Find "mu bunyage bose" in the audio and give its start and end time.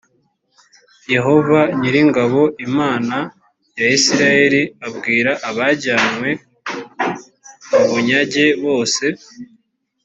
7.69-9.05